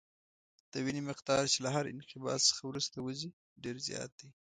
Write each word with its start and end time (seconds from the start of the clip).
د 0.71 0.73
وینې 0.85 1.01
مقدار 1.09 1.43
چې 1.53 1.59
له 1.65 1.69
هر 1.75 1.85
انقباض 1.93 2.41
څخه 2.49 2.61
وروسته 2.65 2.95
وځي 2.99 3.29
ډېر 3.63 3.75
زیات 3.87 4.11
دی. 4.19 4.29